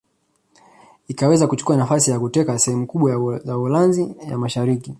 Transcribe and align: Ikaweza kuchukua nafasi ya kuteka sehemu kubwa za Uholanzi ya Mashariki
Ikaweza 1.07 1.47
kuchukua 1.47 1.77
nafasi 1.77 2.11
ya 2.11 2.19
kuteka 2.19 2.59
sehemu 2.59 2.87
kubwa 2.87 3.39
za 3.39 3.57
Uholanzi 3.57 4.15
ya 4.29 4.37
Mashariki 4.37 4.89